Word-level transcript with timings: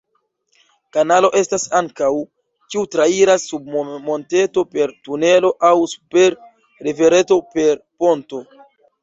Kanalo 0.95 1.29
estas 1.41 1.65
ankaŭ, 1.79 2.09
kiu 2.75 2.85
trairas 2.95 3.45
sub 3.51 3.67
monteto 4.07 4.65
per 4.73 4.95
tunelo 5.09 5.53
aŭ 5.71 5.73
super 5.93 6.39
rivereto 6.89 7.39
per 7.55 7.79
ponto. 8.03 8.43